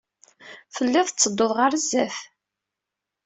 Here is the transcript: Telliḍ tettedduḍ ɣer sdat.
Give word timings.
Telliḍ 0.75 1.07
tettedduḍ 1.07 1.51
ɣer 1.59 1.71
sdat. 1.83 2.17